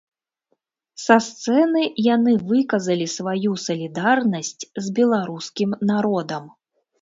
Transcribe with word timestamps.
Са 1.01 1.17
сцэны 1.25 1.83
яны 2.15 2.33
выказалі 2.51 3.07
сваю 3.17 3.51
салідарнасць 3.65 4.63
з 4.87 4.97
беларускім 5.01 5.77
народам. 5.93 6.43